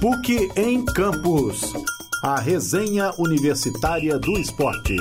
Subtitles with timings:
[0.00, 1.74] PUC em Campos.
[2.24, 4.96] A resenha universitária do esporte.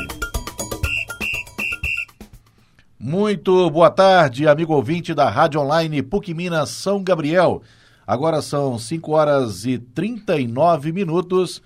[2.99, 7.61] Muito boa tarde, amigo ouvinte da Rádio Online PUC Minas São Gabriel.
[8.05, 11.61] Agora são 5 horas e 39 minutos.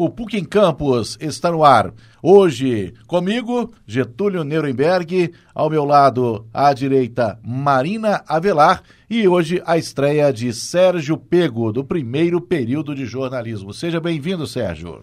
[0.00, 1.92] O PUC em Campos está no ar.
[2.22, 10.32] Hoje, comigo, Getúlio Nuremberg, ao meu lado, à direita, Marina Avelar, e hoje a estreia
[10.32, 13.74] de Sérgio Pego, do primeiro período de jornalismo.
[13.74, 15.02] Seja bem-vindo, Sérgio.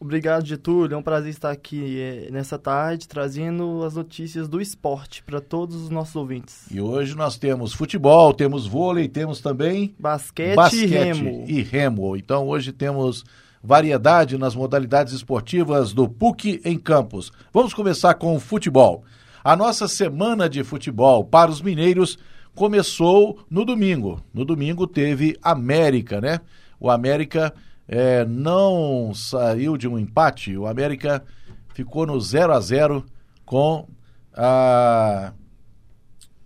[0.00, 0.96] Obrigado, Getúlio.
[0.96, 5.76] É um prazer estar aqui eh, nessa tarde trazendo as notícias do esporte para todos
[5.76, 6.66] os nossos ouvintes.
[6.72, 11.44] E hoje nós temos futebol, temos vôlei, temos também basquete, basquete e remo.
[11.46, 12.16] E remo.
[12.16, 13.24] Então hoje temos
[13.64, 17.32] variedade nas modalidades esportivas do PUC em Campos.
[17.50, 19.04] Vamos começar com o futebol.
[19.42, 22.18] A nossa semana de futebol para os mineiros
[22.54, 24.20] começou no domingo.
[24.34, 26.40] No domingo teve América, né?
[26.78, 27.54] O América
[27.88, 30.54] é, não saiu de um empate.
[30.56, 31.24] O América
[31.72, 33.04] ficou no 0 a 0
[33.46, 33.88] com
[34.36, 35.32] a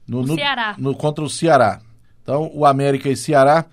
[0.06, 0.74] no, no, Ceará.
[0.78, 1.80] No, contra o Ceará.
[2.22, 3.64] Então, o América e Ceará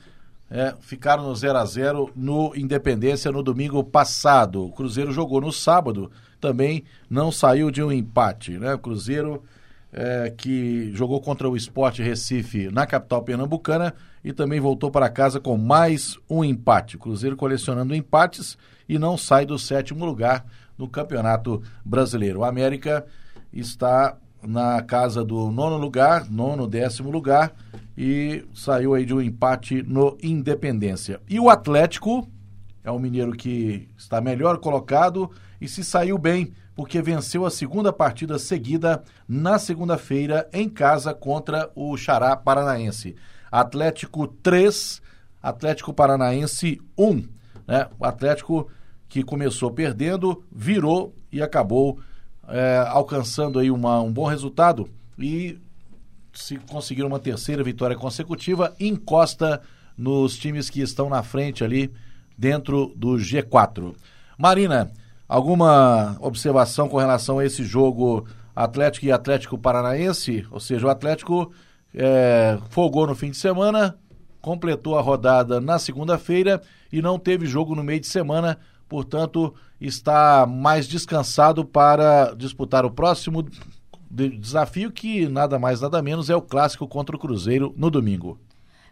[0.55, 4.63] é, ficaram no 0 a 0 no Independência no domingo passado.
[4.63, 8.57] O Cruzeiro jogou no sábado, também não saiu de um empate.
[8.57, 8.73] Né?
[8.73, 9.43] O Cruzeiro
[9.91, 15.41] é, que jogou contra o Esporte Recife na capital pernambucana e também voltou para casa
[15.41, 16.95] com mais um empate.
[16.95, 20.45] O Cruzeiro colecionando empates e não sai do sétimo lugar
[20.77, 22.39] no Campeonato Brasileiro.
[22.39, 23.05] O América
[23.51, 24.15] está
[24.47, 27.53] na casa do nono lugar, nono, décimo lugar,
[27.97, 31.21] e saiu aí de um empate no Independência.
[31.29, 32.27] E o Atlético
[32.83, 37.91] é um mineiro que está melhor colocado e se saiu bem, porque venceu a segunda
[37.91, 43.15] partida seguida na segunda-feira em casa contra o Xará Paranaense.
[43.51, 45.01] Atlético 3,
[45.41, 47.23] Atlético Paranaense 1.
[47.67, 47.87] Né?
[47.97, 48.69] O Atlético
[49.15, 51.99] que começou perdendo, virou e acabou
[52.47, 55.59] é, alcançando aí uma, um bom resultado e
[56.33, 59.61] se conseguir uma terceira vitória consecutiva, encosta
[59.97, 61.91] nos times que estão na frente ali
[62.37, 63.95] dentro do G4.
[64.37, 64.91] Marina,
[65.27, 70.45] alguma observação com relação a esse jogo Atlético e Atlético Paranaense?
[70.51, 71.51] Ou seja, o Atlético
[71.93, 73.97] é, folgou no fim de semana,
[74.41, 76.61] completou a rodada na segunda-feira
[76.91, 82.91] e não teve jogo no meio de semana, portanto, está mais descansado para disputar o
[82.91, 83.45] próximo
[84.09, 88.39] desafio, que nada mais, nada menos é o clássico contra o Cruzeiro no domingo.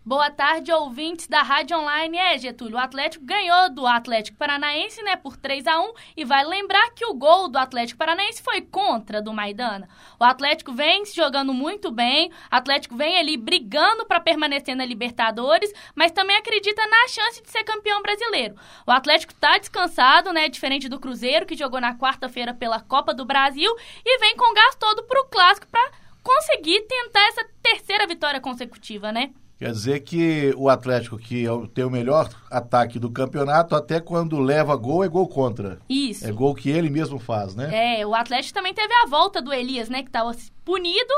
[0.05, 2.17] Boa tarde, ouvintes da Rádio Online.
[2.17, 6.43] É, Getúlio, o Atlético ganhou do Atlético Paranaense, né, por 3 a 1 e vai
[6.43, 9.87] lembrar que o gol do Atlético Paranaense foi contra do Maidana.
[10.19, 15.71] O Atlético vem jogando muito bem, o Atlético vem ali brigando para permanecer na Libertadores,
[15.95, 18.55] mas também acredita na chance de ser campeão brasileiro.
[18.85, 23.23] O Atlético está descansado, né, diferente do Cruzeiro, que jogou na quarta-feira pela Copa do
[23.23, 23.73] Brasil
[24.05, 29.31] e vem com gás todo pro clássico para conseguir tentar essa terceira vitória consecutiva, né?
[29.63, 34.37] Quer dizer que o Atlético, que é tem o melhor ataque do campeonato, até quando
[34.37, 35.79] leva gol, é gol contra.
[35.87, 36.27] Isso.
[36.27, 38.01] É gol que ele mesmo faz, né?
[38.01, 40.03] É, o Atlético também teve a volta do Elias, né?
[40.03, 40.35] Que estava
[40.65, 41.13] punido.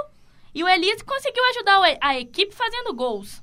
[0.54, 3.42] E o Elias conseguiu ajudar a equipe fazendo gols.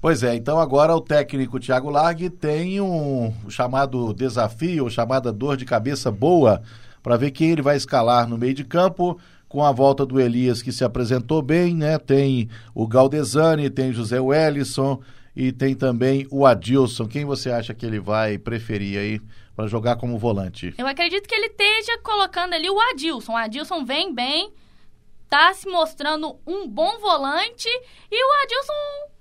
[0.00, 5.64] Pois é, então agora o técnico Thiago Largue tem um chamado desafio, chamada dor de
[5.64, 6.60] cabeça boa,
[7.00, 9.20] para ver quem ele vai escalar no meio de campo
[9.52, 11.98] com a volta do Elias, que se apresentou bem, né?
[11.98, 15.02] Tem o Galdesani, tem José Wellison
[15.36, 17.06] e tem também o Adilson.
[17.06, 19.20] Quem você acha que ele vai preferir aí
[19.54, 20.72] para jogar como volante?
[20.78, 23.34] Eu acredito que ele esteja colocando ali o Adilson.
[23.34, 24.54] O Adilson vem bem,
[25.28, 27.68] tá se mostrando um bom volante
[28.10, 28.72] e o Adilson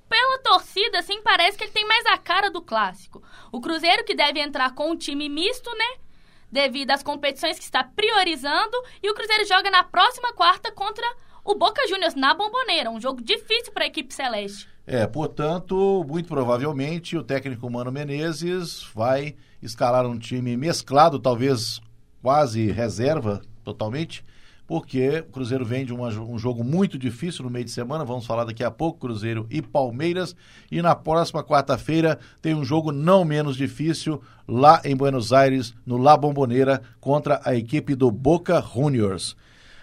[0.08, 3.22] pela torcida, assim, parece que ele tem mais a cara do clássico.
[3.52, 6.02] O Cruzeiro que deve entrar com um time misto, né?
[6.52, 8.76] Devido às competições que está priorizando.
[9.02, 11.06] E o Cruzeiro joga na próxima quarta contra
[11.44, 12.92] o Boca Juniors na Bomboneira.
[12.92, 14.68] Um jogo difícil para a equipe celeste.
[14.86, 21.80] É, portanto, muito provavelmente o técnico Mano Menezes vai escalar um time mesclado, talvez
[22.22, 24.26] quase reserva totalmente,
[24.72, 28.26] porque o Cruzeiro vem de uma, um jogo muito difícil no meio de semana, vamos
[28.26, 30.34] falar daqui a pouco, Cruzeiro e Palmeiras,
[30.72, 35.98] e na próxima quarta-feira tem um jogo não menos difícil lá em Buenos Aires, no
[35.98, 39.36] La Bombonera, contra a equipe do Boca Juniors.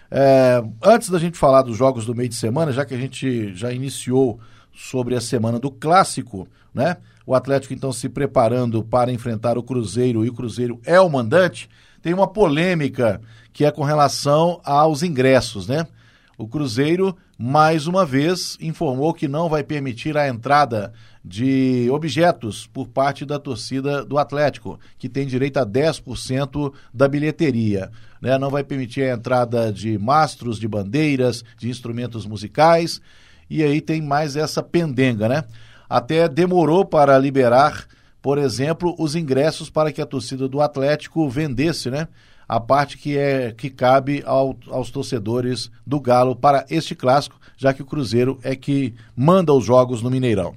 [0.09, 3.53] É, antes da gente falar dos jogos do meio de semana, já que a gente
[3.53, 4.39] já iniciou
[4.73, 6.97] sobre a semana do clássico, né?
[7.27, 11.69] O Atlético então se preparando para enfrentar o Cruzeiro e o Cruzeiro é o mandante
[12.01, 15.85] tem uma polêmica que é com relação aos ingressos, né?
[16.37, 20.93] O Cruzeiro, mais uma vez, informou que não vai permitir a entrada
[21.23, 27.91] de objetos por parte da torcida do Atlético, que tem direito a 10% da bilheteria.
[28.21, 28.37] Né?
[28.37, 33.01] Não vai permitir a entrada de mastros, de bandeiras, de instrumentos musicais.
[33.49, 35.43] E aí tem mais essa pendenga, né?
[35.89, 37.85] Até demorou para liberar,
[38.21, 42.07] por exemplo, os ingressos para que a torcida do Atlético vendesse, né?
[42.49, 47.71] a parte que é que cabe ao, aos torcedores do Galo para este clássico, já
[47.71, 50.55] que o Cruzeiro é que manda os jogos no Mineirão.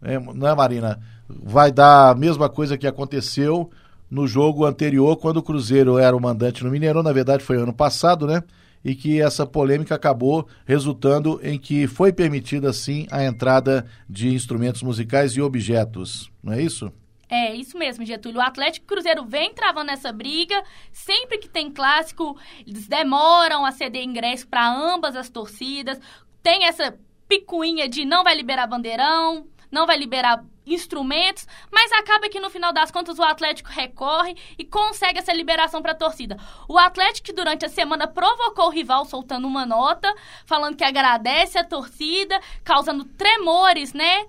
[0.00, 1.00] É, não é, Marina?
[1.28, 3.68] Vai dar a mesma coisa que aconteceu
[4.08, 7.72] no jogo anterior, quando o Cruzeiro era o mandante no Mineirão, na verdade foi ano
[7.72, 8.44] passado, né?
[8.84, 14.82] E que essa polêmica acabou resultando em que foi permitida, sim, a entrada de instrumentos
[14.82, 16.92] musicais e objetos, não é isso?
[17.32, 18.40] É, isso mesmo, Getúlio.
[18.40, 20.62] O Atlético Cruzeiro vem travando essa briga.
[20.92, 22.36] Sempre que tem clássico,
[22.66, 25.98] eles demoram a ceder ingresso para ambas as torcidas.
[26.42, 26.94] Tem essa
[27.26, 32.72] picuinha de não vai liberar bandeirão, não vai liberar instrumentos, mas acaba que no final
[32.72, 36.36] das contas o Atlético recorre e consegue essa liberação para a torcida.
[36.68, 40.14] O Atlético durante a semana provocou o rival soltando uma nota,
[40.46, 44.26] falando que agradece a torcida, causando tremores, né?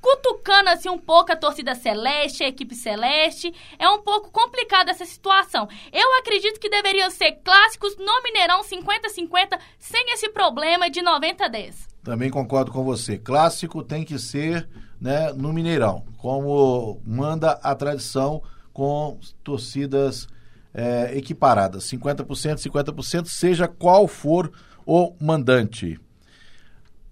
[0.00, 3.52] Cutucando assim um pouco a torcida celeste, a equipe celeste.
[3.78, 5.68] É um pouco complicada essa situação.
[5.92, 11.88] Eu acredito que deveriam ser clássicos no Mineirão 50-50, sem esse problema de 90-10.
[12.02, 13.18] Também concordo com você.
[13.18, 14.68] Clássico tem que ser
[15.00, 18.42] né, no Mineirão, como manda a tradição
[18.72, 20.26] com torcidas
[20.72, 21.84] é, equiparadas.
[21.84, 22.24] 50%,
[22.56, 24.50] 50%, seja qual for
[24.86, 26.00] o mandante.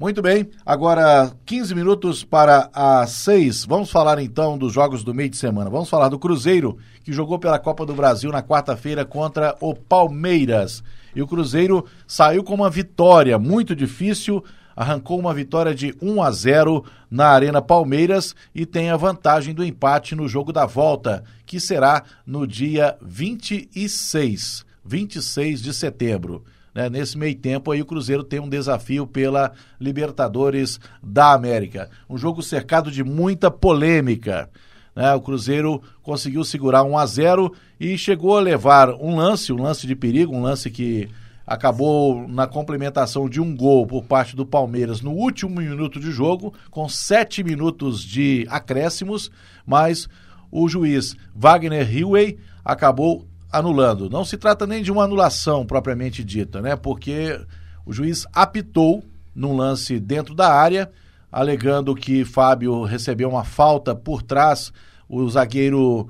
[0.01, 3.65] Muito bem, agora 15 minutos para as 6.
[3.65, 5.69] Vamos falar então dos jogos do meio de semana.
[5.69, 10.85] Vamos falar do Cruzeiro, que jogou pela Copa do Brasil na quarta-feira contra o Palmeiras.
[11.17, 14.45] E o Cruzeiro saiu com uma vitória muito difícil,
[14.77, 19.65] arrancou uma vitória de 1 a 0 na Arena Palmeiras e tem a vantagem do
[19.65, 26.45] empate no jogo da volta, que será no dia 26, 26 de setembro.
[26.75, 26.89] Né?
[26.89, 31.91] Nesse meio tempo aí o Cruzeiro tem um desafio pela Libertadores da América.
[32.09, 34.49] Um jogo cercado de muita polêmica.
[34.95, 35.15] Né?
[35.15, 39.87] O Cruzeiro conseguiu segurar 1 a 0 e chegou a levar um lance, um lance
[39.87, 41.09] de perigo, um lance que
[41.49, 46.53] acabou na complementação de um gol por parte do Palmeiras no último minuto de jogo,
[46.71, 49.31] com sete minutos de acréscimos,
[49.65, 50.09] mas
[50.51, 54.11] o juiz Wagner Hillway acabou anulando.
[54.11, 56.77] Não se trata nem de uma anulação propriamente dita, né?
[56.77, 57.41] Porque
[57.85, 59.03] o juiz apitou
[59.35, 60.91] num lance dentro da área,
[61.31, 64.73] alegando que Fábio recebeu uma falta por trás,
[65.09, 66.09] o zagueiro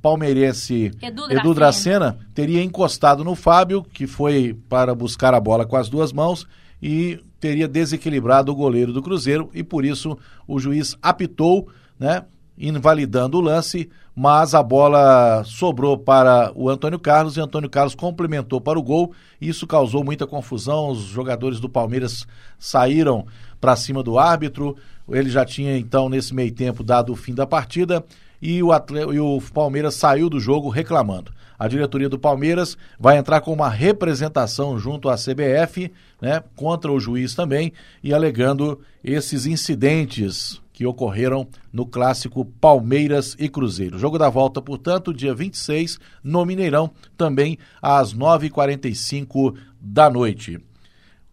[0.00, 1.30] palmeirense Edu.
[1.30, 6.12] Edu Dracena teria encostado no Fábio, que foi para buscar a bola com as duas
[6.12, 6.46] mãos
[6.82, 11.68] e teria desequilibrado o goleiro do Cruzeiro e por isso o juiz apitou,
[11.98, 12.24] né?
[12.58, 18.60] Invalidando o lance, mas a bola sobrou para o Antônio Carlos e Antônio Carlos complementou
[18.60, 19.12] para o gol.
[19.40, 20.90] Isso causou muita confusão.
[20.90, 22.26] Os jogadores do Palmeiras
[22.58, 23.26] saíram
[23.60, 24.76] para cima do árbitro.
[25.08, 28.04] Ele já tinha então nesse meio tempo dado o fim da partida
[28.40, 28.70] e o,
[29.12, 31.32] e o Palmeiras saiu do jogo reclamando.
[31.58, 35.90] A diretoria do Palmeiras vai entrar com uma representação junto à CBF,
[36.20, 37.72] né, contra o juiz também,
[38.02, 43.96] e alegando esses incidentes que ocorreram no clássico Palmeiras e Cruzeiro.
[43.96, 50.58] Jogo da volta, portanto, dia 26, no Mineirão, também às 9h45 da noite.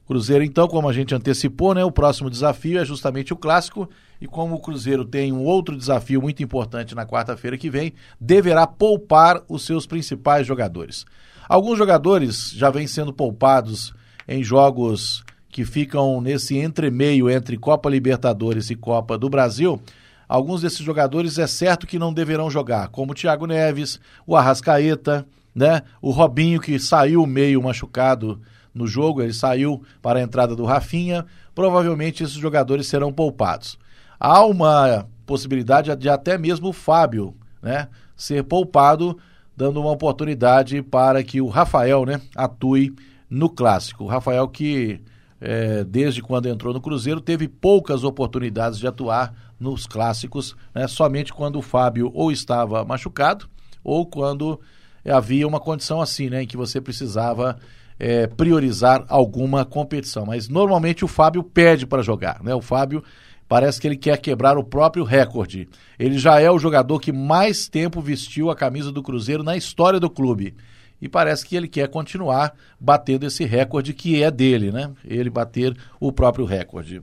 [0.06, 3.90] Cruzeiro, então, como a gente antecipou, né, o próximo desafio é justamente o clássico.
[4.20, 8.68] E como o Cruzeiro tem um outro desafio muito importante na quarta-feira que vem, deverá
[8.68, 11.04] poupar os seus principais jogadores.
[11.50, 13.92] Alguns jogadores já vêm sendo poupados
[14.28, 19.82] em jogos que ficam nesse entremeio entre Copa Libertadores e Copa do Brasil,
[20.28, 25.26] alguns desses jogadores é certo que não deverão jogar, como o Thiago Neves, o Arrascaeta,
[25.54, 25.82] né?
[26.02, 28.42] O Robinho que saiu meio machucado
[28.74, 33.78] no jogo, ele saiu para a entrada do Rafinha, provavelmente esses jogadores serão poupados.
[34.18, 39.18] Há uma possibilidade de até mesmo o Fábio, né, ser poupado,
[39.58, 42.96] dando uma oportunidade para que o Rafael, né, atue
[43.30, 44.06] no clássico.
[44.06, 45.02] O Rafael que
[45.42, 51.34] é, desde quando entrou no Cruzeiro, teve poucas oportunidades de atuar nos clássicos, né, somente
[51.34, 53.50] quando o Fábio ou estava machucado
[53.84, 54.62] ou quando
[55.04, 57.58] havia uma condição assim, né, em que você precisava
[58.00, 60.28] é, priorizar alguma competição.
[60.28, 62.54] Mas normalmente o Fábio pede para jogar, né?
[62.54, 63.04] O Fábio
[63.48, 65.68] parece que ele quer quebrar o próprio recorde.
[66.00, 70.00] Ele já é o jogador que mais tempo vestiu a camisa do Cruzeiro na história
[70.00, 70.56] do clube
[71.02, 74.92] e parece que ele quer continuar batendo esse recorde que é dele, né?
[75.04, 77.02] Ele bater o próprio recorde.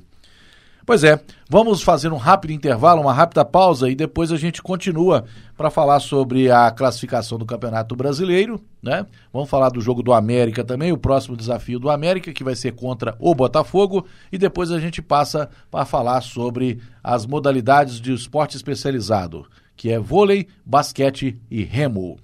[0.89, 5.27] Pois é, vamos fazer um rápido intervalo, uma rápida pausa e depois a gente continua
[5.55, 9.05] para falar sobre a classificação do Campeonato Brasileiro, né?
[9.31, 12.73] Vamos falar do jogo do América também, o próximo desafio do América, que vai ser
[12.73, 18.57] contra o Botafogo, e depois a gente passa para falar sobre as modalidades de esporte
[18.57, 19.45] especializado,
[19.77, 22.19] que é vôlei, basquete e remo.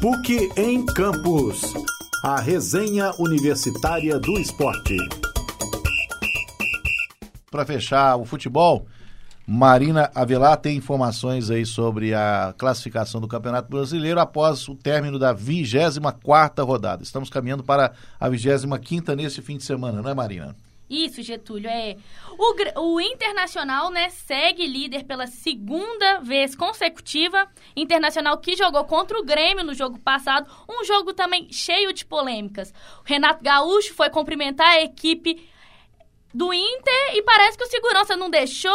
[0.00, 1.60] PUC em Campos.
[2.22, 4.96] A resenha universitária do esporte
[7.50, 8.86] para fechar o futebol,
[9.44, 15.32] Marina Avelar tem informações aí sobre a classificação do Campeonato Brasileiro após o término da
[15.32, 17.02] 24 rodada.
[17.02, 20.54] Estamos caminhando para a 25 nesse fim de semana, não é, Marina?
[20.88, 21.96] Isso, Getúlio, é.
[22.38, 27.46] O, o, Internacional, né, segue líder pela segunda vez consecutiva.
[27.76, 32.72] Internacional que jogou contra o Grêmio no jogo passado, um jogo também cheio de polêmicas.
[33.00, 35.46] O Renato Gaúcho foi cumprimentar a equipe
[36.32, 38.70] do Inter e parece que o segurança não deixou,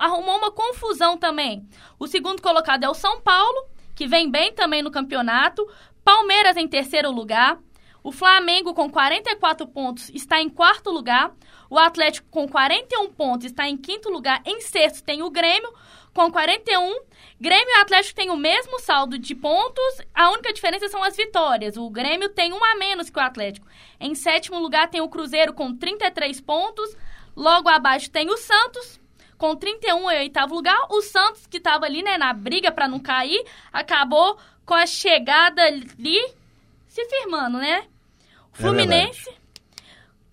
[0.00, 1.66] arrumou uma confusão também.
[1.98, 5.66] O segundo colocado é o São Paulo, que vem bem também no campeonato.
[6.04, 7.58] Palmeiras em terceiro lugar.
[8.06, 11.34] O Flamengo com 44 pontos está em quarto lugar.
[11.68, 14.40] O Atlético com 41 pontos está em quinto lugar.
[14.46, 15.68] Em sexto tem o Grêmio
[16.14, 17.00] com 41.
[17.40, 21.76] Grêmio e Atlético têm o mesmo saldo de pontos, a única diferença são as vitórias.
[21.76, 23.66] O Grêmio tem um a menos que o Atlético.
[23.98, 26.96] Em sétimo lugar tem o Cruzeiro com 33 pontos.
[27.34, 29.00] Logo abaixo tem o Santos,
[29.36, 30.78] com 31 em oitavo lugar.
[30.90, 35.60] O Santos, que estava ali né, na briga para não cair, acabou com a chegada
[35.64, 36.24] ali
[36.86, 37.84] se firmando, né?
[38.58, 39.36] O é Fluminense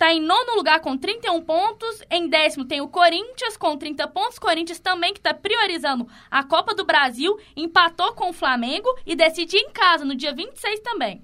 [0.04, 2.02] está em nono lugar com 31 pontos.
[2.10, 4.40] Em décimo tem o Corinthians com 30 pontos.
[4.40, 9.60] Corinthians também que está priorizando a Copa do Brasil, empatou com o Flamengo e decidiu
[9.60, 11.22] em casa no dia 26 também.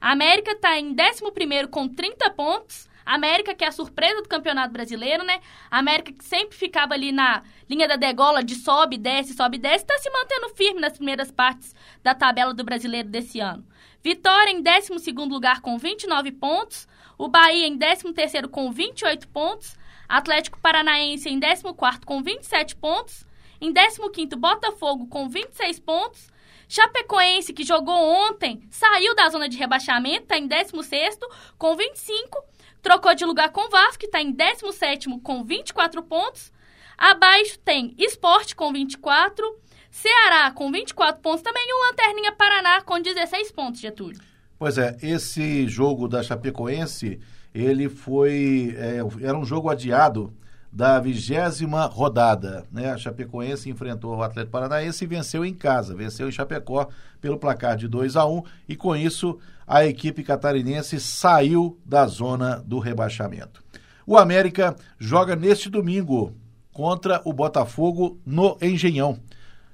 [0.00, 2.90] A América está em décimo primeiro com 30 pontos.
[3.04, 5.40] América, que é a surpresa do Campeonato Brasileiro, né?
[5.68, 9.98] América que sempre ficava ali na linha da degola de sobe, desce, sobe, desce, está
[9.98, 13.66] se mantendo firme nas primeiras partes da tabela do Brasileiro desse ano.
[14.02, 16.88] Vitória em 12 lugar com 29 pontos.
[17.16, 19.76] O Bahia em 13 com 28 pontos.
[20.08, 21.62] Atlético Paranaense em 14
[22.04, 23.24] com 27 pontos.
[23.60, 26.30] Em 15 Botafogo com 26 pontos.
[26.68, 31.18] Chapecoense, que jogou ontem, saiu da zona de rebaixamento, está em 16
[31.58, 36.52] com 25 Trocou de lugar com Vasco, que está em 17 com 24 pontos.
[36.98, 39.56] Abaixo tem Esporte com 24,
[39.92, 44.18] Ceará com 24 pontos também e o Lanterninha Paraná com 16 pontos, Getúlio.
[44.58, 47.20] Pois é, esse jogo da Chapecoense,
[47.54, 48.74] ele foi.
[48.78, 50.32] É, era um jogo adiado
[50.72, 52.64] da vigésima rodada.
[52.72, 52.90] Né?
[52.90, 56.88] A Chapecoense enfrentou o Atlético Paranaense e venceu em casa, venceu em Chapecó
[57.20, 62.62] pelo placar de 2 a 1 e com isso a equipe catarinense saiu da zona
[62.66, 63.62] do rebaixamento.
[64.06, 66.34] O América joga neste domingo
[66.72, 69.20] contra o Botafogo no Engenhão.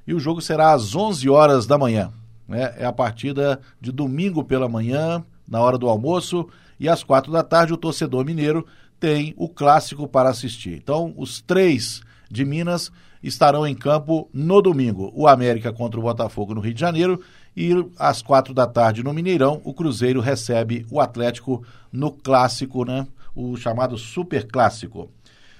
[0.08, 2.10] E o jogo será às 11 horas da manhã.
[2.48, 2.74] Né?
[2.78, 6.48] É a partida de domingo pela manhã, na hora do almoço,
[6.80, 8.66] e às quatro da tarde o torcedor mineiro
[8.98, 10.78] tem o clássico para assistir.
[10.82, 12.00] Então, os três
[12.30, 12.90] de Minas
[13.22, 15.12] estarão em campo no domingo.
[15.14, 17.20] O América contra o Botafogo no Rio de Janeiro
[17.54, 21.62] e às quatro da tarde no Mineirão, o Cruzeiro recebe o Atlético
[21.92, 23.06] no clássico, né?
[23.34, 25.10] O chamado Super Clássico.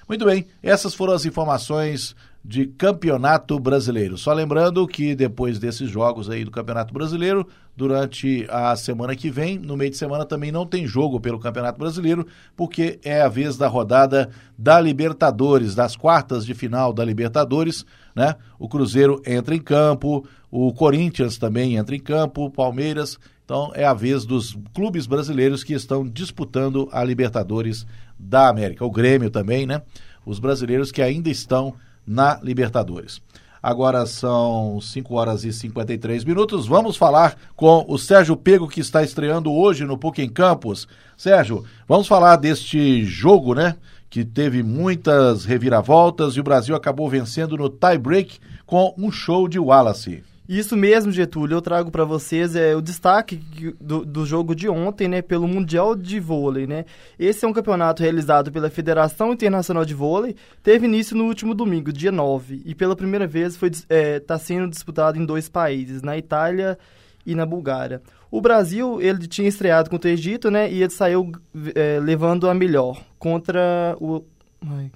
[0.09, 4.17] Muito bem, essas foram as informações de Campeonato Brasileiro.
[4.17, 9.59] Só lembrando que depois desses jogos aí do Campeonato Brasileiro, durante a semana que vem,
[9.59, 13.57] no meio de semana também não tem jogo pelo Campeonato Brasileiro, porque é a vez
[13.57, 18.35] da rodada da Libertadores, das quartas de final da Libertadores, né?
[18.57, 23.19] O Cruzeiro entra em campo, o Corinthians também entra em campo, Palmeiras.
[23.43, 27.85] Então é a vez dos clubes brasileiros que estão disputando a Libertadores
[28.17, 28.85] da América.
[28.85, 29.81] O Grêmio também, né?
[30.25, 31.73] Os brasileiros que ainda estão
[32.09, 33.21] na Libertadores.
[33.61, 36.65] Agora são 5 horas e 53 minutos.
[36.65, 40.87] Vamos falar com o Sérgio Pego, que está estreando hoje no PUC em Campos.
[41.15, 43.75] Sérgio, vamos falar deste jogo, né?
[44.09, 49.59] Que teve muitas reviravoltas e o Brasil acabou vencendo no tie-break com um show de
[49.59, 50.23] Wallace.
[50.49, 51.57] Isso mesmo, Getúlio.
[51.57, 53.39] Eu trago para vocês é, o destaque
[53.79, 56.85] do, do, jogo de ontem, né, pelo Mundial de Vôlei, né?
[57.19, 60.35] Esse é um campeonato realizado pela Federação Internacional de Vôlei.
[60.63, 64.39] Teve início no último domingo, dia 9, e pela primeira vez foi está é, tá
[64.39, 66.79] sendo disputado em dois países, na Itália
[67.23, 68.01] e na Bulgária.
[68.31, 71.31] O Brasil, ele tinha estreado contra o Egito, né, e ele saiu
[71.75, 74.23] é, levando a melhor contra o
[74.67, 74.89] Ai,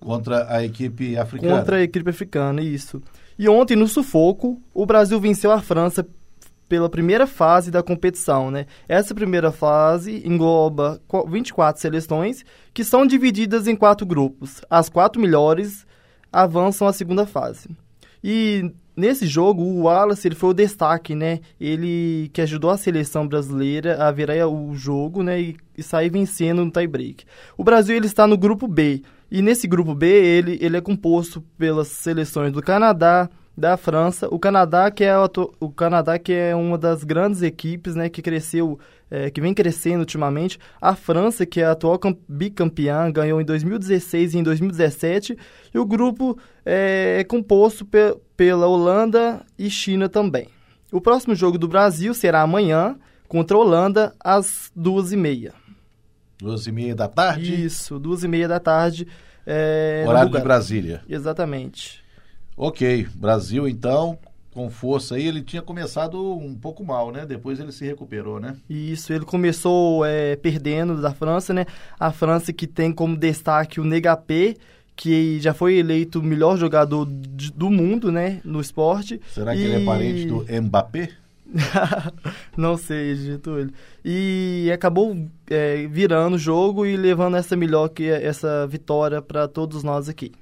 [0.00, 1.58] contra a equipe africana.
[1.58, 3.00] Contra a equipe africana, isso.
[3.38, 6.06] E ontem, no sufoco, o Brasil venceu a França
[6.68, 8.64] pela primeira fase da competição, né?
[8.88, 10.98] Essa primeira fase engloba
[11.28, 14.62] 24 seleções que são divididas em quatro grupos.
[14.70, 15.86] As quatro melhores
[16.32, 17.68] avançam à segunda fase.
[18.24, 21.40] E nesse jogo, o Wallace ele foi o destaque, né?
[21.60, 25.40] Ele que ajudou a seleção brasileira a virar o jogo, né?
[25.40, 27.24] E, e sair vencendo no tie-break.
[27.54, 29.02] O Brasil ele está no grupo B.
[29.34, 34.28] E nesse grupo B, ele, ele é composto pelas seleções do Canadá, da França.
[34.30, 35.14] O Canadá que é
[35.58, 38.78] o Canadá que é uma das grandes equipes, né, que cresceu,
[39.10, 40.58] é, que vem crescendo ultimamente.
[40.78, 41.98] A França que é a atual
[42.28, 45.38] bicampeã, ganhou em 2016 e em 2017.
[45.72, 50.48] E o grupo é, é composto pe pela Holanda e China também.
[50.92, 52.98] O próximo jogo do Brasil será amanhã
[53.28, 55.61] contra a Holanda às duas e meia.
[56.42, 57.64] Duas e meia da tarde?
[57.64, 59.06] Isso, duas e meia da tarde.
[59.46, 61.00] É, Horário de Brasília.
[61.08, 62.02] Exatamente.
[62.56, 64.18] Ok, Brasil então,
[64.50, 67.24] com força aí, ele tinha começado um pouco mal, né?
[67.24, 68.56] Depois ele se recuperou, né?
[68.68, 71.64] Isso, ele começou é, perdendo da França, né?
[71.98, 74.56] A França que tem como destaque o Negapé,
[74.96, 78.40] que já foi eleito o melhor jogador do mundo, né?
[78.44, 79.20] No esporte.
[79.32, 79.64] Será que e...
[79.64, 81.21] ele é parente do Mbappé?
[82.56, 83.72] não sei, Getúlio.
[84.04, 85.16] E acabou
[85.48, 90.32] é, virando o jogo e levando essa melhor que essa vitória para todos nós aqui.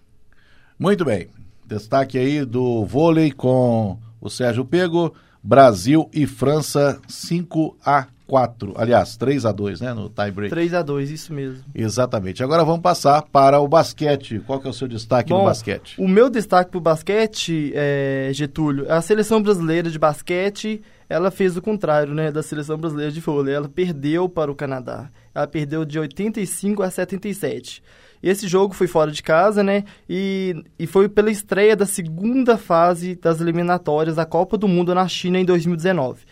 [0.78, 1.28] Muito bem.
[1.66, 8.74] Destaque aí do vôlei com o Sérgio Pego, Brasil e França 5 a 4.
[8.76, 10.50] Aliás, 3 a 2, né, no tie break.
[10.50, 11.64] 3 a 2, isso mesmo.
[11.74, 12.44] Exatamente.
[12.44, 14.40] Agora vamos passar para o basquete.
[14.46, 16.00] Qual que é o seu destaque Bom, no basquete?
[16.00, 21.56] O meu destaque para o basquete, é, Getúlio, a seleção brasileira de basquete, ela fez
[21.56, 23.52] o contrário, né, da seleção brasileira de vôlei.
[23.52, 25.10] Ela perdeu para o Canadá.
[25.34, 27.82] Ela perdeu de 85 a 77.
[28.22, 29.82] Esse jogo foi fora de casa, né?
[30.08, 35.08] E, e foi pela estreia da segunda fase das eliminatórias da Copa do Mundo na
[35.08, 36.22] China em 2019.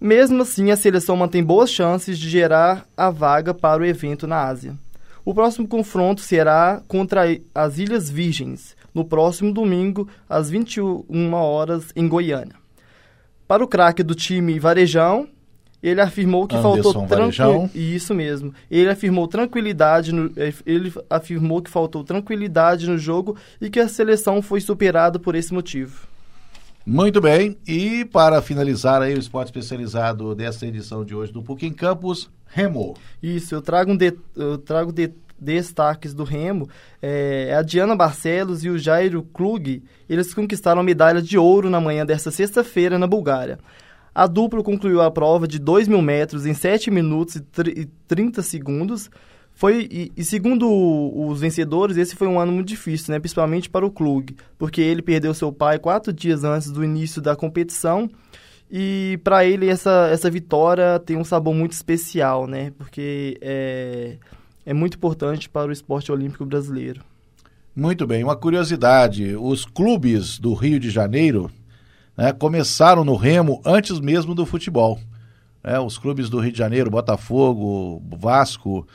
[0.00, 4.44] Mesmo assim, a seleção mantém boas chances de gerar a vaga para o evento na
[4.44, 4.76] Ásia.
[5.24, 7.22] O próximo confronto será contra
[7.54, 12.56] as Ilhas Virgens, no próximo domingo, às 21 horas, em Goiânia.
[13.48, 15.28] Para o craque do time Varejão,
[15.82, 17.94] ele afirmou que Anderson faltou tranquilidade.
[17.94, 18.54] Isso mesmo.
[18.70, 20.12] Ele afirmou tranquilidade.
[20.12, 20.32] No...
[20.34, 25.34] Eh, ele afirmou que faltou tranquilidade no jogo e que a seleção foi superada por
[25.34, 26.08] esse motivo.
[26.86, 27.56] Muito bem.
[27.66, 32.30] E para finalizar aí o esporte especializado dessa edição de hoje do PUC em Campos,
[32.46, 32.94] Remo.
[33.22, 34.14] Isso, eu trago um de...
[34.36, 36.68] eu trago de destaques do Remo,
[37.02, 41.80] é, a Diana Barcelos e o Jairo Klug, eles conquistaram a medalha de ouro na
[41.80, 43.58] manhã desta sexta-feira na Bulgária.
[44.14, 49.10] A dupla concluiu a prova de 2 mil metros em 7 minutos e 30 segundos.
[49.54, 53.20] Foi, e, e, segundo os vencedores, esse foi um ano muito difícil, né?
[53.20, 57.36] principalmente para o Klug, porque ele perdeu seu pai quatro dias antes do início da
[57.36, 58.10] competição.
[58.68, 62.72] E para ele essa, essa vitória tem um sabor muito especial, né?
[62.76, 64.16] Porque é,
[64.66, 67.00] é muito importante para o esporte olímpico brasileiro.
[67.76, 71.48] Muito bem, uma curiosidade: os clubes do Rio de Janeiro
[72.16, 74.98] né, começaram no remo antes mesmo do futebol.
[75.62, 78.86] É, os clubes do Rio de Janeiro, Botafogo, Vasco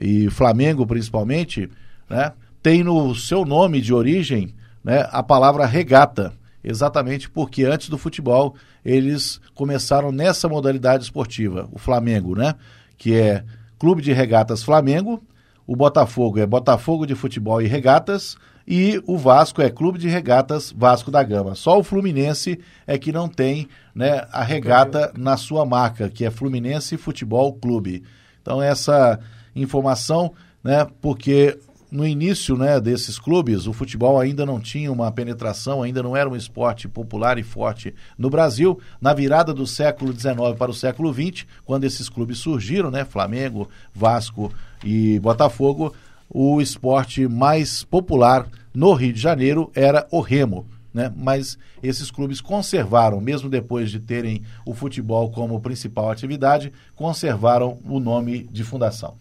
[0.00, 1.68] e Flamengo principalmente,
[2.08, 2.32] né,
[2.62, 6.32] tem no seu nome de origem né, a palavra regata,
[6.62, 12.54] exatamente porque antes do futebol eles começaram nessa modalidade esportiva, o Flamengo, né,
[12.96, 13.44] que é
[13.78, 15.22] Clube de Regatas Flamengo,
[15.66, 18.36] o Botafogo é Botafogo de Futebol e Regatas,
[18.70, 21.54] e o Vasco é Clube de Regatas Vasco da Gama.
[21.54, 26.30] Só o Fluminense é que não tem né, a regata na sua marca, que é
[26.30, 28.02] Fluminense Futebol Clube.
[28.42, 29.18] Então essa
[29.60, 31.58] informação, né, porque
[31.90, 36.28] no início né, desses clubes, o futebol ainda não tinha uma penetração, ainda não era
[36.28, 38.78] um esporte popular e forte no Brasil.
[39.00, 43.68] Na virada do século XIX para o século XX, quando esses clubes surgiram, né, Flamengo,
[43.94, 44.52] Vasco
[44.84, 45.94] e Botafogo,
[46.28, 50.66] o esporte mais popular no Rio de Janeiro era o remo.
[50.92, 51.12] Né?
[51.16, 57.98] Mas esses clubes conservaram, mesmo depois de terem o futebol como principal atividade, conservaram o
[57.98, 59.14] nome de fundação.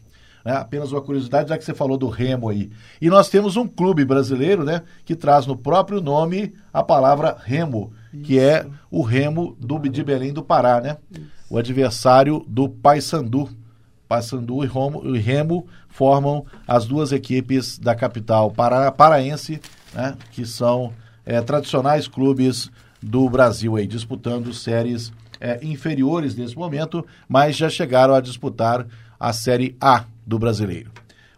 [0.43, 0.53] Né?
[0.53, 2.69] Apenas uma curiosidade, já que você falou do remo aí.
[3.01, 7.91] E nós temos um clube brasileiro né, que traz no próprio nome a palavra remo,
[8.13, 8.23] Isso.
[8.23, 10.97] que é o remo do, de Belém do Pará, né?
[11.49, 13.49] o adversário do Paysandu.
[14.07, 14.69] Paysandu e,
[15.15, 19.59] e Remo formam as duas equipes da capital para, paraense,
[19.93, 20.93] né, que são
[21.25, 22.69] é, tradicionais clubes
[23.01, 28.87] do Brasil aí, disputando séries é, inferiores nesse momento, mas já chegaram a disputar
[29.19, 30.91] a Série A do brasileiro.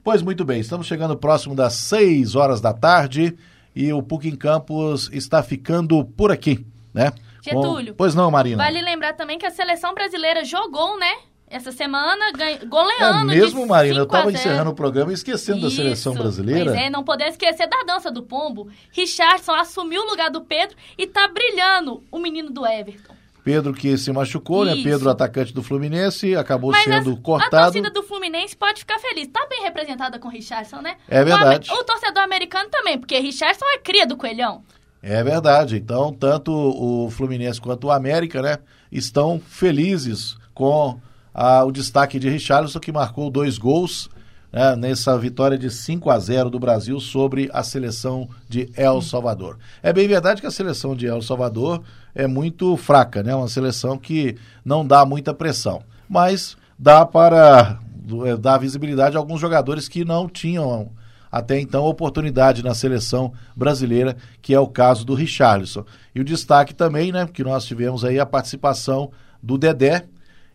[0.03, 3.37] Pois muito bem, estamos chegando próximo das 6 horas da tarde
[3.75, 7.11] e o PUC em Campos está ficando por aqui, né?
[7.41, 7.93] Getúlio.
[7.93, 8.63] Bom, pois não, Marina.
[8.63, 11.11] Vale lembrar também que a seleção brasileira jogou, né?
[11.49, 13.31] Essa semana, ganha, goleando.
[13.31, 13.97] É mesmo, Marina?
[13.97, 14.37] Eu estava 0.
[14.37, 15.69] encerrando o programa e esquecendo Isso.
[15.69, 16.71] da seleção brasileira.
[16.71, 18.69] Pois é, não poder esquecer da dança do pombo.
[18.91, 23.18] Richardson assumiu o lugar do Pedro e tá brilhando o menino do Everton.
[23.49, 24.73] Pedro que se machucou, né?
[24.75, 24.83] Isso.
[24.83, 27.63] Pedro, atacante do Fluminense, acabou Mas sendo a, a cortado.
[27.63, 29.27] torcida do Fluminense pode ficar feliz.
[29.27, 30.97] Tá bem representada com o Richardson, né?
[31.07, 31.69] É O verdade.
[31.71, 34.62] ame- O, torcedor americano também, porque Richardson é cria do Coelhão.
[35.01, 35.77] É verdade.
[35.77, 38.59] Então, tanto o Fluminense quanto o América, né,
[38.91, 40.99] estão felizes com
[41.33, 44.09] ah, o destaque de Richarlison, que marcou dois gols
[44.51, 49.57] né, nessa vitória de 5 a 0 do Brasil sobre a seleção de El Salvador.
[49.81, 51.81] É bem verdade que a seleção de El Salvador
[52.13, 53.33] é muito fraca, né?
[53.35, 54.35] Uma seleção que
[54.65, 55.81] não dá muita pressão.
[56.07, 57.79] Mas dá para
[58.25, 60.89] eh, dar visibilidade a alguns jogadores que não tinham
[61.31, 65.85] até então oportunidade na seleção brasileira, que é o caso do Richarlison.
[66.13, 70.05] E o destaque também, né, que nós tivemos aí a participação do Dedé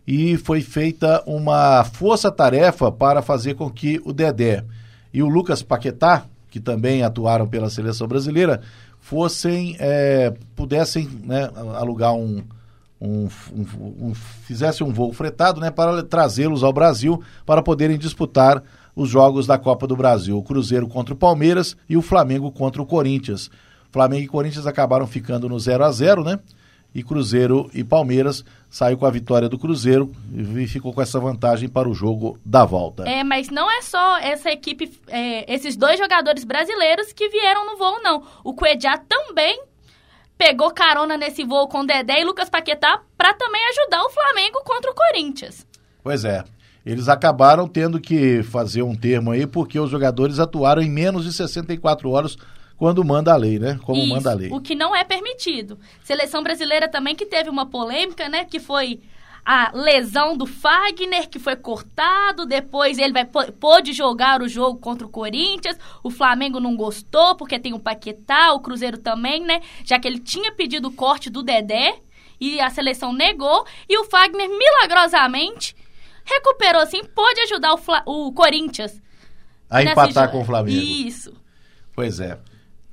[0.07, 4.65] e foi feita uma força-tarefa para fazer com que o Dedé
[5.13, 8.61] e o Lucas Paquetá, que também atuaram pela seleção brasileira,
[9.01, 12.43] fossem é, pudessem né, alugar um,
[13.01, 18.63] um, um, um fizesse um voo fretado né, para trazê-los ao Brasil para poderem disputar
[18.97, 20.39] os jogos da Copa do Brasil.
[20.39, 23.51] O Cruzeiro contra o Palmeiras e o Flamengo contra o Corinthians.
[23.91, 26.39] Flamengo e Corinthians acabaram ficando no 0 a 0 né?
[26.95, 31.69] E Cruzeiro e Palmeiras saiu com a vitória do Cruzeiro e ficou com essa vantagem
[31.69, 33.03] para o jogo da volta.
[33.03, 37.77] É, mas não é só essa equipe, é, esses dois jogadores brasileiros que vieram no
[37.77, 38.23] voo, não.
[38.45, 39.61] O Cuejá também
[40.39, 44.91] pegou carona nesse voo com Dedé e Lucas Paquetá para também ajudar o Flamengo contra
[44.91, 45.67] o Corinthians.
[46.03, 46.45] Pois é.
[46.85, 51.33] Eles acabaram tendo que fazer um termo aí porque os jogadores atuaram em menos de
[51.33, 52.37] 64 horas
[52.85, 53.81] quando manda a lei, né?
[53.83, 54.51] Como Isso, manda a lei.
[54.53, 55.79] O que não é permitido.
[56.03, 58.45] Seleção brasileira também que teve uma polêmica, né?
[58.45, 59.01] Que foi
[59.43, 62.45] a lesão do Fagner, que foi cortado.
[62.45, 65.79] Depois ele vai, pôde jogar o jogo contra o Corinthians.
[66.03, 69.63] O Flamengo não gostou, porque tem o Paquetá, o Cruzeiro também, né?
[69.83, 72.03] Já que ele tinha pedido o corte do Dedé
[72.39, 73.65] e a seleção negou.
[73.89, 75.75] E o Fagner, milagrosamente,
[76.23, 79.01] recuperou assim, pôde ajudar o, Fla o Corinthians.
[79.71, 80.79] A empatar com o Flamengo.
[80.79, 81.33] Isso.
[81.95, 82.39] Pois é.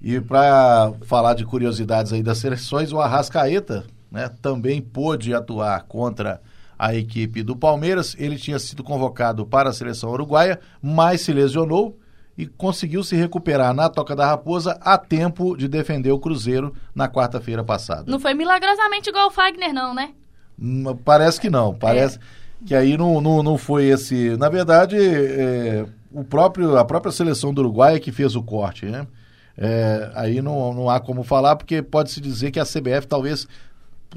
[0.02, 6.42] E para falar de curiosidades aí das seleções, o Arrascaeta né, também pôde atuar contra
[6.78, 8.16] a equipe do Palmeiras.
[8.18, 11.98] Ele tinha sido convocado para a seleção uruguaia, mas se lesionou
[12.36, 17.08] e conseguiu se recuperar na Toca da Raposa a tempo de defender o Cruzeiro na
[17.08, 18.06] quarta-feira passada.
[18.08, 20.12] Não foi milagrosamente igual o Fagner, não, né?
[20.60, 21.76] Hum, Parece que não.
[21.76, 22.68] Parece é.
[22.68, 24.36] que aí não, não, não foi esse.
[24.38, 28.88] Na verdade, é, o próprio, a própria seleção do Uruguai é que fez o corte,
[28.88, 29.06] né?
[29.64, 33.48] É, aí não, não há como falar, porque pode-se dizer que a CBF talvez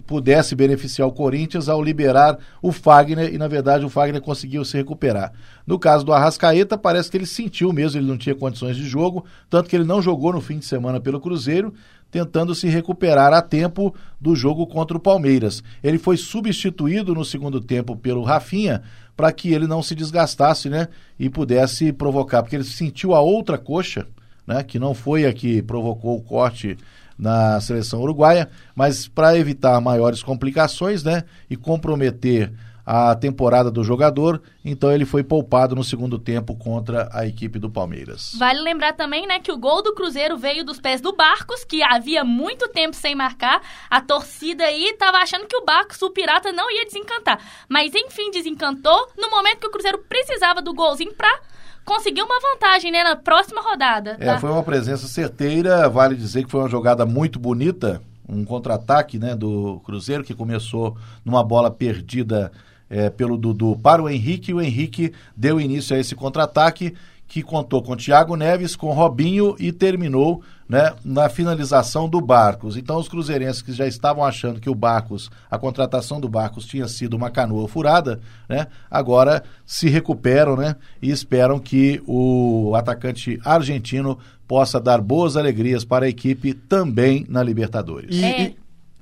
[0.06, 4.74] pudesse beneficiar o Corinthians ao liberar o Fagner e na verdade o Fagner conseguiu se
[4.74, 5.34] recuperar.
[5.66, 9.22] No caso do Arrascaeta, parece que ele sentiu mesmo, ele não tinha condições de jogo,
[9.50, 11.74] tanto que ele não jogou no fim de semana pelo Cruzeiro,
[12.10, 15.62] tentando se recuperar a tempo do jogo contra o Palmeiras.
[15.82, 18.82] Ele foi substituído no segundo tempo pelo Rafinha
[19.14, 23.58] para que ele não se desgastasse, né, e pudesse provocar, porque ele sentiu a outra
[23.58, 24.06] coxa,
[24.46, 26.76] né, que não foi a que provocou o corte
[27.18, 32.52] na seleção uruguaia, mas para evitar maiores complicações, né, e comprometer
[32.86, 37.70] a temporada do jogador, então ele foi poupado no segundo tempo contra a equipe do
[37.70, 38.32] Palmeiras.
[38.38, 41.82] Vale lembrar também, né, que o gol do Cruzeiro veio dos pés do Barcos, que
[41.82, 43.62] havia muito tempo sem marcar.
[43.88, 47.40] A torcida aí estava achando que o Barcos, o Pirata, não ia desencantar.
[47.68, 51.40] Mas enfim, desencantou no momento que o Cruzeiro precisava do golzinho para
[51.84, 54.16] conseguiu uma vantagem, né, na próxima rodada.
[54.18, 54.38] É, tá?
[54.38, 59.34] foi uma presença certeira, vale dizer que foi uma jogada muito bonita, um contra-ataque, né,
[59.34, 62.50] do Cruzeiro, que começou numa bola perdida
[62.88, 66.94] é, pelo Dudu para o Henrique, e o Henrique deu início a esse contra-ataque,
[67.26, 72.76] que contou com Thiago Neves, com Robinho e terminou né, na finalização do Barcos.
[72.76, 76.88] Então os cruzeirenses que já estavam achando que o Barcos, a contratação do Barcos tinha
[76.88, 84.18] sido uma canoa furada, né, agora se recuperam né, e esperam que o atacante argentino
[84.46, 88.14] possa dar boas alegrias para a equipe também na Libertadores.
[88.14, 88.56] E, é, e,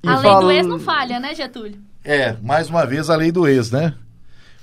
[0.05, 1.79] e a lei do ex não falha, né, Getúlio?
[2.05, 3.95] É, mais uma vez a lei do ex, né?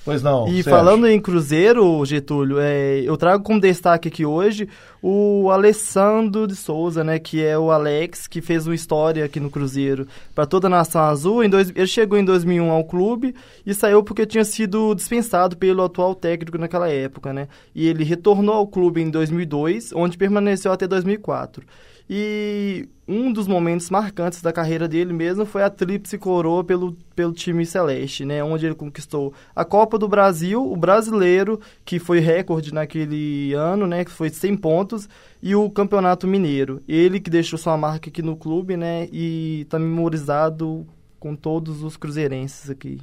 [0.05, 0.47] Pois não.
[0.47, 0.71] E Sérgio.
[0.71, 4.67] falando em Cruzeiro, Getúlio, é, eu trago como destaque aqui hoje
[5.01, 9.49] o Alessandro de Souza, né, que é o Alex, que fez uma história aqui no
[9.49, 11.43] Cruzeiro para toda a nação azul.
[11.43, 13.33] Em dois, ele chegou em 2001 ao clube
[13.65, 17.47] e saiu porque tinha sido dispensado pelo atual técnico naquela época, né?
[17.73, 21.65] E ele retornou ao clube em 2002, onde permaneceu até 2004.
[22.11, 27.31] E um dos momentos marcantes da carreira dele mesmo foi a tríplice coroa pelo, pelo
[27.31, 28.43] time celeste, né?
[28.43, 34.03] Onde ele conquistou a Copa do Brasil, o Brasileiro, que foi recorde naquele ano, né?
[34.03, 35.07] Que foi 100 pontos,
[35.41, 36.81] e o Campeonato Mineiro.
[36.87, 39.07] Ele que deixou sua marca aqui no clube, né?
[39.11, 40.87] E tá memorizado
[41.19, 42.99] com todos os cruzeirenses aqui.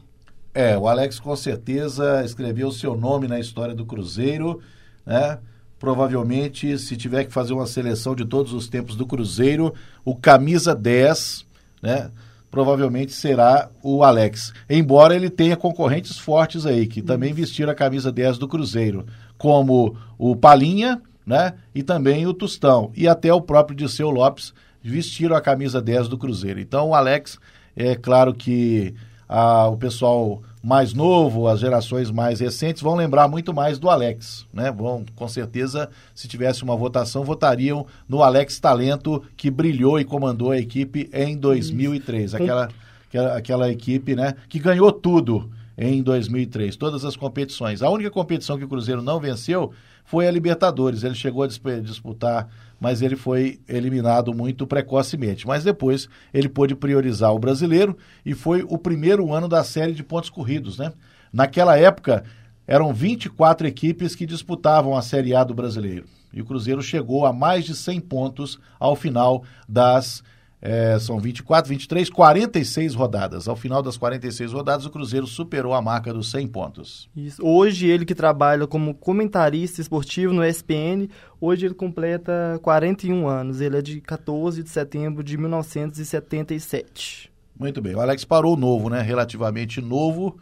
[0.53, 4.61] É, o Alex com certeza escreveu seu nome na história do Cruzeiro,
[5.05, 5.39] né?
[5.79, 10.75] Provavelmente, se tiver que fazer uma seleção de todos os tempos do Cruzeiro, o camisa
[10.75, 11.45] 10,
[11.83, 12.11] né?
[12.51, 14.53] Provavelmente será o Alex.
[14.71, 19.05] Embora ele tenha concorrentes fortes aí, que também vestiram a camisa 10 do Cruzeiro,
[19.37, 21.55] como o Palinha, né?
[21.75, 22.91] E também o Tostão.
[22.97, 26.61] E até o próprio Disseu Lopes vestiram a camisa 10 do Cruzeiro.
[26.61, 27.39] Então, o Alex,
[27.75, 28.95] é claro que
[29.29, 34.45] a, o pessoal mais novo, as gerações mais recentes vão lembrar muito mais do Alex,
[34.53, 34.73] né?
[34.73, 40.51] Vão, com certeza, se tivesse uma votação, votariam no Alex Talento que brilhou e comandou
[40.51, 42.69] a equipe em 2003, aquela,
[43.07, 45.49] aquela aquela equipe, né, que ganhou tudo
[45.79, 47.81] em 2003, todas as competições.
[47.81, 49.71] A única competição que o Cruzeiro não venceu
[50.05, 51.05] foi a Libertadores.
[51.05, 52.49] Ele chegou a disputar
[52.81, 55.47] mas ele foi eliminado muito precocemente.
[55.47, 60.03] Mas depois ele pôde priorizar o brasileiro e foi o primeiro ano da série de
[60.03, 60.93] pontos corridos, né?
[61.33, 62.25] Naquela época
[62.67, 66.07] eram 24 equipes que disputavam a Série A do brasileiro.
[66.33, 70.23] E o Cruzeiro chegou a mais de 100 pontos ao final das
[70.61, 73.47] é, são 24, 23, 46 rodadas.
[73.47, 77.09] Ao final das 46 rodadas, o Cruzeiro superou a marca dos 100 pontos.
[77.15, 77.41] Isso.
[77.45, 81.09] Hoje, ele que trabalha como comentarista esportivo no ESPN,
[81.41, 83.61] hoje ele completa 41 anos.
[83.61, 87.31] Ele é de 14 de setembro de 1977.
[87.59, 87.95] Muito bem.
[87.95, 89.01] O Alex parou novo, né?
[89.01, 90.37] Relativamente novo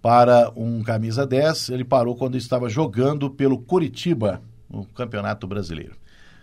[0.00, 1.70] para um camisa 10.
[1.70, 6.01] Ele parou quando estava jogando pelo Curitiba no Campeonato Brasileiro.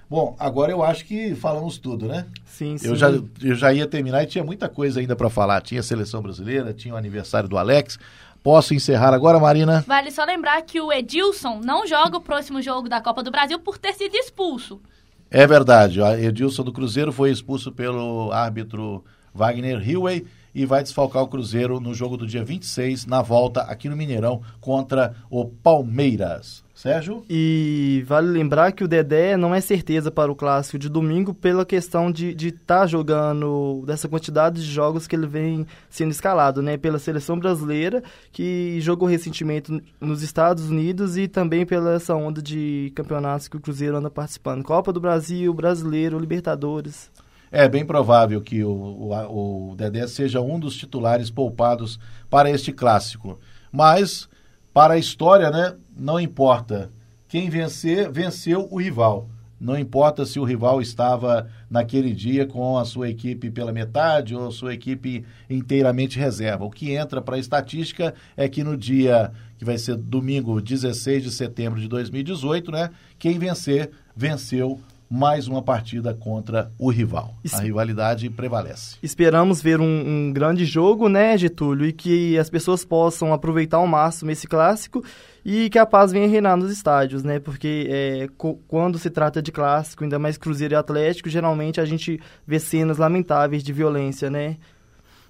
[0.10, 2.26] Bom, agora eu acho que falamos tudo, né?
[2.44, 2.88] Sim, sim.
[2.88, 5.62] Eu já, eu já ia terminar e tinha muita coisa ainda para falar.
[5.62, 8.00] Tinha a seleção brasileira, tinha o aniversário do Alex.
[8.42, 9.84] Posso encerrar agora, Marina?
[9.86, 13.60] Vale só lembrar que o Edilson não joga o próximo jogo da Copa do Brasil
[13.60, 14.82] por ter sido expulso.
[15.30, 16.02] É verdade.
[16.02, 21.80] O Edilson do Cruzeiro foi expulso pelo árbitro Wagner Hillway e vai desfalcar o Cruzeiro
[21.80, 26.64] no jogo do dia 26, na volta aqui no Mineirão, contra o Palmeiras.
[26.80, 27.26] Sérgio?
[27.30, 31.66] E vale lembrar que o Dedé não é certeza para o clássico de domingo pela
[31.66, 36.78] questão de estar tá jogando dessa quantidade de jogos que ele vem sendo escalado, né?
[36.78, 42.94] Pela seleção brasileira, que jogou recentemente nos Estados Unidos e também pela essa onda de
[42.96, 44.64] campeonatos que o Cruzeiro anda participando.
[44.64, 47.12] Copa do Brasil, Brasileiro, Libertadores.
[47.52, 52.72] É bem provável que o, o, o Dedé seja um dos titulares poupados para este
[52.72, 53.38] clássico.
[53.70, 54.30] Mas
[54.74, 56.92] para a história, né, não importa.
[57.28, 59.30] Quem vencer, venceu o rival.
[59.60, 64.48] Não importa se o rival estava naquele dia com a sua equipe pela metade ou
[64.48, 66.64] a sua equipe inteiramente reserva.
[66.64, 71.24] O que entra para a estatística é que no dia que vai ser domingo 16
[71.24, 77.36] de setembro de 2018, né, quem vencer, venceu mais uma partida contra o rival.
[77.52, 78.98] A rivalidade prevalece.
[79.02, 83.88] Esperamos ver um, um, grande jogo, né, Getúlio, e que as pessoas possam aproveitar ao
[83.88, 85.04] máximo esse clássico
[85.44, 88.28] e que a paz venha reinar nos estádios, né, porque é,
[88.68, 92.98] quando se trata de clássico, ainda mais Cruzeiro e Atlético, geralmente a gente vê cenas
[92.98, 94.58] lamentáveis de violência, né.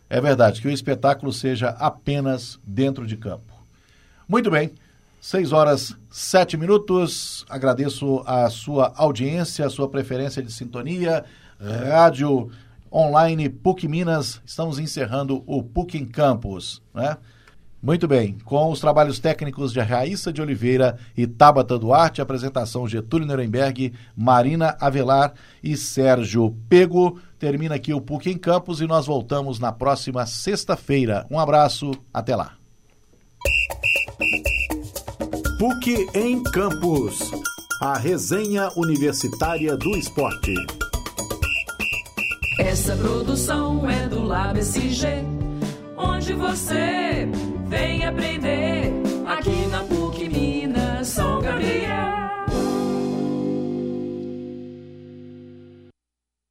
[0.09, 3.53] É verdade, que o espetáculo seja apenas dentro de campo.
[4.27, 4.71] Muito bem.
[5.19, 7.45] 6 horas 7 minutos.
[7.49, 11.25] Agradeço a sua audiência, a sua preferência de sintonia.
[11.59, 12.49] Rádio
[12.91, 14.41] online PUC Minas.
[14.45, 17.17] Estamos encerrando o PUC em Campus, né?
[17.81, 23.25] Muito bem, com os trabalhos técnicos de Raíssa de Oliveira e Tabata Duarte, apresentação Getúlio
[23.25, 27.17] Nuremberg, Marina Avelar e Sérgio Pego.
[27.37, 31.25] Termina aqui o PUC em Campos e nós voltamos na próxima sexta-feira.
[31.31, 32.55] Um abraço, até lá.
[35.59, 37.19] PUC em Campos.
[37.81, 40.53] A resenha universitária do esporte.
[42.57, 45.25] Essa produção é do LabSG,
[45.97, 47.27] onde você
[47.67, 48.38] vem aprender.